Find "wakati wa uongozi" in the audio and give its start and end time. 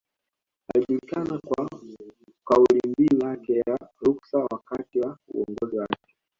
4.51-5.77